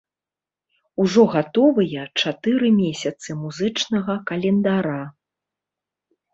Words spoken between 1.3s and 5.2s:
гатовыя чатыры месяцы музычнага календара.